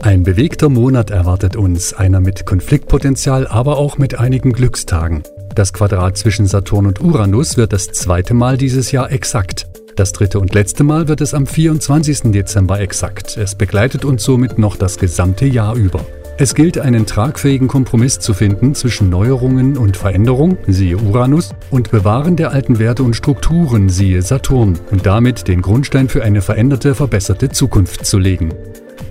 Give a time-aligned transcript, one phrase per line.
[0.00, 5.24] Ein bewegter Monat erwartet uns, einer mit Konfliktpotenzial, aber auch mit einigen Glückstagen.
[5.56, 9.66] Das Quadrat zwischen Saturn und Uranus wird das zweite Mal dieses Jahr exakt.
[9.96, 12.30] Das dritte und letzte Mal wird es am 24.
[12.30, 13.36] Dezember exakt.
[13.36, 16.06] Es begleitet uns somit noch das gesamte Jahr über.
[16.40, 22.36] Es gilt, einen tragfähigen Kompromiss zu finden zwischen Neuerungen und Veränderung, siehe Uranus, und Bewahren
[22.36, 27.48] der alten Werte und Strukturen, siehe Saturn, und damit den Grundstein für eine veränderte, verbesserte
[27.48, 28.54] Zukunft zu legen.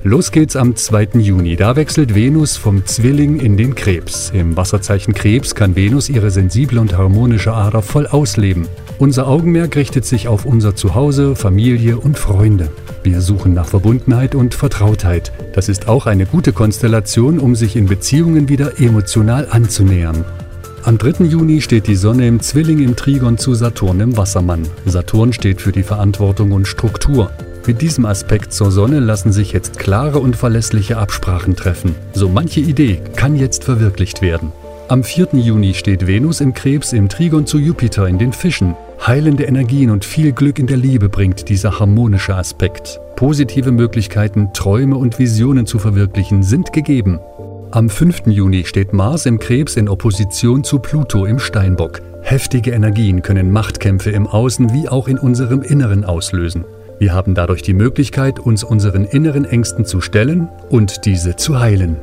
[0.07, 1.19] Los geht's am 2.
[1.19, 1.57] Juni.
[1.57, 4.31] Da wechselt Venus vom Zwilling in den Krebs.
[4.33, 8.69] Im Wasserzeichen Krebs kann Venus ihre sensible und harmonische Ader voll ausleben.
[8.99, 12.71] Unser Augenmerk richtet sich auf unser Zuhause, Familie und Freunde.
[13.03, 15.33] Wir suchen nach Verbundenheit und Vertrautheit.
[15.53, 20.23] Das ist auch eine gute Konstellation, um sich in Beziehungen wieder emotional anzunähern.
[20.83, 21.25] Am 3.
[21.25, 24.63] Juni steht die Sonne im Zwilling im Trigon zu Saturn im Wassermann.
[24.85, 27.29] Saturn steht für die Verantwortung und Struktur.
[27.67, 31.95] Mit diesem Aspekt zur Sonne lassen sich jetzt klare und verlässliche Absprachen treffen.
[32.13, 34.53] So manche Idee kann jetzt verwirklicht werden.
[34.87, 35.27] Am 4.
[35.33, 38.77] Juni steht Venus im Krebs im Trigon zu Jupiter in den Fischen.
[39.05, 43.01] Heilende Energien und viel Glück in der Liebe bringt dieser harmonische Aspekt.
[43.17, 47.19] Positive Möglichkeiten, Träume und Visionen zu verwirklichen sind gegeben.
[47.71, 48.27] Am 5.
[48.27, 52.01] Juni steht Mars im Krebs in Opposition zu Pluto im Steinbock.
[52.21, 56.63] Heftige Energien können Machtkämpfe im Außen wie auch in unserem Inneren auslösen.
[56.99, 61.97] Wir haben dadurch die Möglichkeit, uns unseren inneren Ängsten zu stellen und diese zu heilen.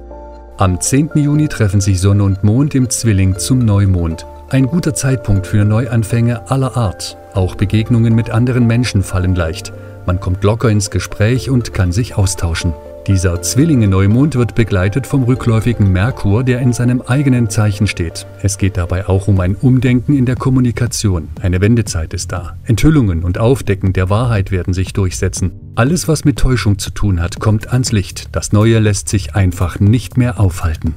[0.56, 1.10] Am 10.
[1.16, 4.24] Juni treffen sich Sonne und Mond im Zwilling zum Neumond.
[4.50, 7.16] Ein guter Zeitpunkt für Neuanfänge aller Art.
[7.32, 9.72] Auch Begegnungen mit anderen Menschen fallen leicht.
[10.06, 12.72] Man kommt locker ins Gespräch und kann sich austauschen.
[13.06, 18.26] Dieser Zwillinge-Neumond wird begleitet vom rückläufigen Merkur, der in seinem eigenen Zeichen steht.
[18.42, 21.28] Es geht dabei auch um ein Umdenken in der Kommunikation.
[21.42, 22.56] Eine Wendezeit ist da.
[22.64, 25.52] Enthüllungen und Aufdecken der Wahrheit werden sich durchsetzen.
[25.74, 28.30] Alles, was mit Täuschung zu tun hat, kommt ans Licht.
[28.32, 30.94] Das Neue lässt sich einfach nicht mehr aufhalten.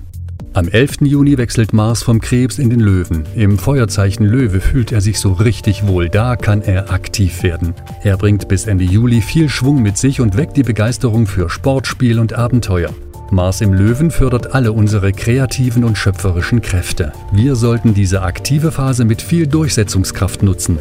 [0.58, 1.02] Am 11.
[1.02, 3.28] Juni wechselt Mars vom Krebs in den Löwen.
[3.36, 7.76] Im Feuerzeichen Löwe fühlt er sich so richtig wohl, da kann er aktiv werden.
[8.02, 11.86] Er bringt bis Ende Juli viel Schwung mit sich und weckt die Begeisterung für Sport,
[11.86, 12.90] Spiel und Abenteuer.
[13.30, 17.12] Mars im Löwen fördert alle unsere kreativen und schöpferischen Kräfte.
[17.32, 20.80] Wir sollten diese aktive Phase mit viel Durchsetzungskraft nutzen.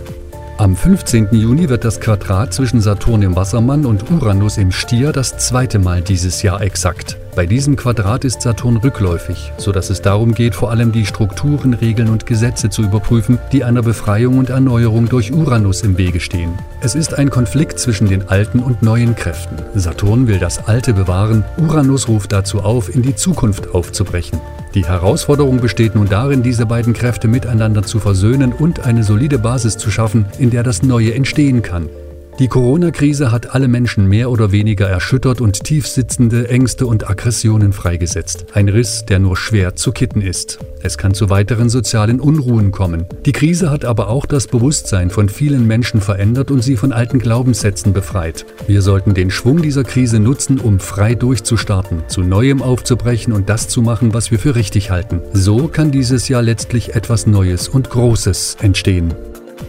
[0.56, 1.28] Am 15.
[1.32, 6.00] Juni wird das Quadrat zwischen Saturn im Wassermann und Uranus im Stier das zweite Mal
[6.00, 7.18] dieses Jahr exakt.
[7.36, 12.08] Bei diesem Quadrat ist Saturn rückläufig, sodass es darum geht, vor allem die Strukturen, Regeln
[12.08, 16.54] und Gesetze zu überprüfen, die einer Befreiung und Erneuerung durch Uranus im Wege stehen.
[16.80, 19.56] Es ist ein Konflikt zwischen den alten und neuen Kräften.
[19.74, 24.40] Saturn will das Alte bewahren, Uranus ruft dazu auf, in die Zukunft aufzubrechen.
[24.72, 29.76] Die Herausforderung besteht nun darin, diese beiden Kräfte miteinander zu versöhnen und eine solide Basis
[29.76, 31.90] zu schaffen, in der das Neue entstehen kann.
[32.38, 38.44] Die Corona-Krise hat alle Menschen mehr oder weniger erschüttert und tiefsitzende Ängste und Aggressionen freigesetzt.
[38.52, 40.58] Ein Riss, der nur schwer zu kitten ist.
[40.82, 43.06] Es kann zu weiteren sozialen Unruhen kommen.
[43.24, 47.20] Die Krise hat aber auch das Bewusstsein von vielen Menschen verändert und sie von alten
[47.20, 48.44] Glaubenssätzen befreit.
[48.66, 53.68] Wir sollten den Schwung dieser Krise nutzen, um frei durchzustarten, zu Neuem aufzubrechen und das
[53.68, 55.22] zu machen, was wir für richtig halten.
[55.32, 59.14] So kann dieses Jahr letztlich etwas Neues und Großes entstehen.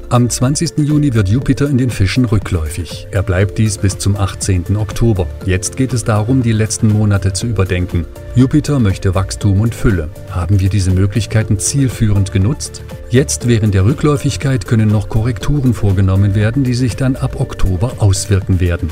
[0.10, 0.78] Am 20.
[0.78, 3.10] Juni wird Jupiter in den Fischen rückläufig.
[3.12, 4.78] Er bleibt dies bis zum 18.
[4.78, 5.28] Oktober.
[5.46, 8.06] Jetzt geht es darum, die letzten Monate zu überdenken.
[8.34, 10.08] Jupiter möchte Wachstum und Fülle.
[10.32, 12.84] Haben wir diese Möglichkeiten zielführend genutzt?
[13.10, 18.62] Jetzt während der Rückläufigkeit können noch Korrekturen vorgenommen werden, die sich dann ab Oktober auswirken
[18.62, 18.90] werden.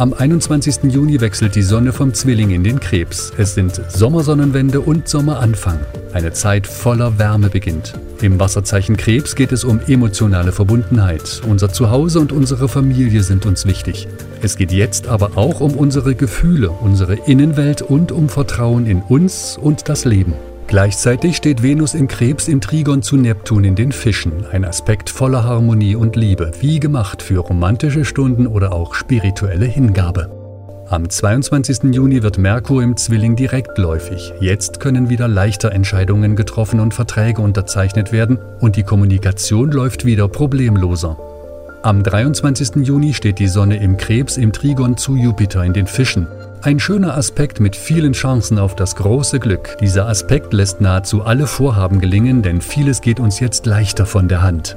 [0.00, 0.84] Am 21.
[0.84, 3.34] Juni wechselt die Sonne vom Zwilling in den Krebs.
[3.36, 5.78] Es sind Sommersonnenwende und Sommeranfang.
[6.14, 7.92] Eine Zeit voller Wärme beginnt.
[8.22, 11.42] Im Wasserzeichen Krebs geht es um emotionale Verbundenheit.
[11.46, 14.08] Unser Zuhause und unsere Familie sind uns wichtig.
[14.40, 19.58] Es geht jetzt aber auch um unsere Gefühle, unsere Innenwelt und um Vertrauen in uns
[19.58, 20.32] und das Leben.
[20.70, 25.42] Gleichzeitig steht Venus im Krebs im Trigon zu Neptun in den Fischen, ein Aspekt voller
[25.42, 30.30] Harmonie und Liebe, wie gemacht für romantische Stunden oder auch spirituelle Hingabe.
[30.88, 31.92] Am 22.
[31.92, 34.32] Juni wird Merkur im Zwilling direktläufig.
[34.38, 40.28] Jetzt können wieder leichter Entscheidungen getroffen und Verträge unterzeichnet werden und die Kommunikation läuft wieder
[40.28, 41.18] problemloser.
[41.82, 42.86] Am 23.
[42.86, 46.28] Juni steht die Sonne im Krebs im Trigon zu Jupiter in den Fischen.
[46.62, 49.78] Ein schöner Aspekt mit vielen Chancen auf das große Glück.
[49.80, 54.42] Dieser Aspekt lässt nahezu alle Vorhaben gelingen, denn vieles geht uns jetzt leichter von der
[54.42, 54.76] Hand.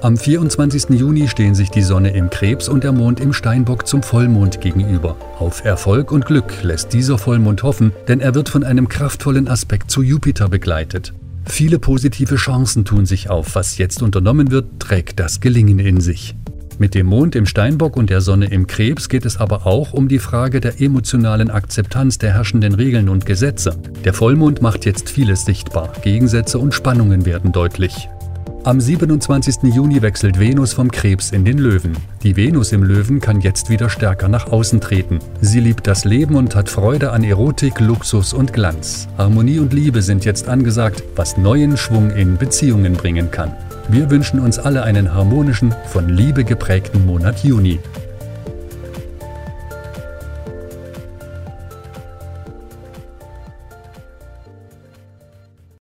[0.00, 0.98] Am 24.
[0.98, 5.16] Juni stehen sich die Sonne im Krebs und der Mond im Steinbock zum Vollmond gegenüber.
[5.38, 9.90] Auf Erfolg und Glück lässt dieser Vollmond hoffen, denn er wird von einem kraftvollen Aspekt
[9.90, 11.12] zu Jupiter begleitet.
[11.44, 13.54] Viele positive Chancen tun sich auf.
[13.54, 16.34] Was jetzt unternommen wird, trägt das Gelingen in sich.
[16.78, 20.08] Mit dem Mond im Steinbock und der Sonne im Krebs geht es aber auch um
[20.08, 23.76] die Frage der emotionalen Akzeptanz der herrschenden Regeln und Gesetze.
[24.04, 28.08] Der Vollmond macht jetzt vieles sichtbar, Gegensätze und Spannungen werden deutlich.
[28.64, 29.74] Am 27.
[29.74, 31.96] Juni wechselt Venus vom Krebs in den Löwen.
[32.22, 35.18] Die Venus im Löwen kann jetzt wieder stärker nach außen treten.
[35.40, 39.08] Sie liebt das Leben und hat Freude an Erotik, Luxus und Glanz.
[39.18, 43.52] Harmonie und Liebe sind jetzt angesagt, was neuen Schwung in Beziehungen bringen kann.
[43.88, 47.80] Wir wünschen uns alle einen harmonischen, von Liebe geprägten Monat Juni.